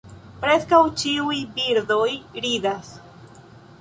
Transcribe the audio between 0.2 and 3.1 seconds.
Preskaŭ ĉiuj birdoj ridas.